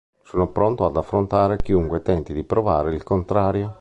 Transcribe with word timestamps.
Sono 0.23 0.47
pronto 0.49 0.83
ad 0.85 0.97
affrontare 0.97 1.57
chiunque 1.57 2.01
tenti 2.01 2.33
di 2.33 2.43
provare 2.43 2.95
il 2.95 3.03
contrario". 3.03 3.69